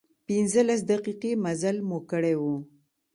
پنځلس 0.27 0.79
دقيقې 0.91 1.31
مزل 1.43 1.77
مو 1.87 1.99
کړی 2.09 2.35
و. 2.41 2.43